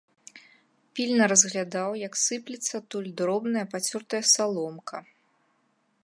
[0.99, 4.97] Пільна разглядаў, як сыплецца адтуль дробная, пацёртая саломка.